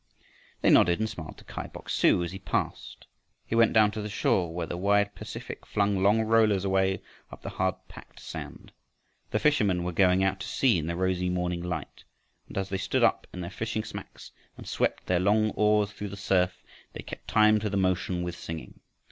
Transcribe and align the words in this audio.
They 0.61 0.71
nodded 0.71 0.97
and 0.99 1.07
smiled 1.07 1.37
to 1.37 1.43
Kai 1.43 1.67
Bok 1.67 1.87
su 1.87 2.23
as 2.23 2.31
he 2.31 2.39
passed. 2.39 3.05
He 3.45 3.53
went 3.53 3.71
down 3.73 3.91
to 3.91 4.01
the 4.01 4.09
shore 4.09 4.51
where 4.51 4.65
the 4.65 4.75
wide 4.75 5.13
Pacific 5.13 5.63
flung 5.63 6.01
long 6.01 6.23
rollers 6.23 6.65
away 6.65 7.03
up 7.31 7.43
the 7.43 7.51
hard 7.51 7.75
packed 7.87 8.19
sand. 8.19 8.71
The 9.29 9.37
fishermen 9.37 9.83
were 9.83 9.91
going 9.91 10.23
out 10.23 10.39
to 10.39 10.47
sea 10.47 10.79
in 10.79 10.87
the 10.87 10.95
rosy 10.95 11.29
morning 11.29 11.61
light, 11.61 12.03
and 12.47 12.57
as 12.57 12.69
they 12.69 12.79
stood 12.79 13.03
up 13.03 13.27
in 13.31 13.41
their 13.41 13.51
fishing 13.51 13.83
smacks, 13.83 14.31
and 14.57 14.67
swept 14.67 15.05
their 15.05 15.19
long 15.19 15.51
oars 15.51 15.91
through 15.91 16.09
the 16.09 16.17
surf, 16.17 16.63
they 16.93 17.03
kept 17.03 17.27
time 17.27 17.59
to 17.59 17.69
the 17.69 17.77
motion 17.77 18.23
with 18.23 18.35
singing. 18.35 18.79